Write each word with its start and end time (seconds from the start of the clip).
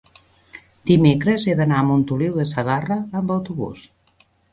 dimecres 0.91 1.45
he 1.47 1.53
d'anar 1.59 1.81
a 1.81 1.85
Montoliu 1.89 2.37
de 2.39 2.45
Segarra 2.53 2.97
amb 3.21 3.35
autobús. 3.37 3.85